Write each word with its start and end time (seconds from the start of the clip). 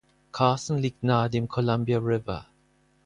Carson 0.31 0.79
liegt 0.79 1.03
nahe 1.03 1.29
dem 1.29 1.47
Columbia 1.47 1.99
River. 1.99 2.47